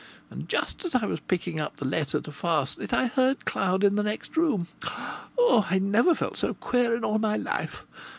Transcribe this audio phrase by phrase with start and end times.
[0.31, 3.83] And just as I was picking up the letter to fasten it I heard Cloud
[3.83, 4.67] in the next room.
[5.37, 5.63] Oh!
[5.69, 7.85] I never felt so queer in all my life!